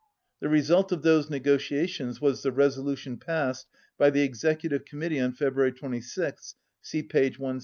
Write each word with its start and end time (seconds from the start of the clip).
The 0.39 0.49
result 0.49 0.91
of 0.91 1.03
those 1.03 1.29
negotiations 1.29 2.19
was 2.19 2.41
the 2.41 2.51
resolution 2.51 3.17
passed 3.17 3.67
by 3.99 4.09
the 4.09 4.21
Executive 4.23 4.83
Committee 4.83 5.19
on 5.19 5.31
February 5.33 5.73
26th 5.73 6.55
(see 6.81 7.03
page 7.03 7.37
166). 7.37 7.59